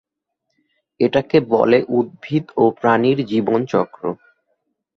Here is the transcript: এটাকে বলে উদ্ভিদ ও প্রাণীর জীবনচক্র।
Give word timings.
এটাকে 0.99 1.37
বলে 1.53 1.77
উদ্ভিদ 1.89 2.45
ও 2.57 2.63
প্রাণীর 2.79 3.17
জীবনচক্র। 3.25 4.03